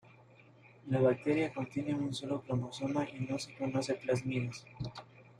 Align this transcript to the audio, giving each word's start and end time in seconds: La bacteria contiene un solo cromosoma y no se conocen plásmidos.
La 0.87 0.97
bacteria 0.99 1.53
contiene 1.53 1.93
un 1.93 2.11
solo 2.11 2.41
cromosoma 2.41 3.07
y 3.07 3.19
no 3.19 3.37
se 3.37 3.53
conocen 3.53 3.99
plásmidos. 4.01 4.65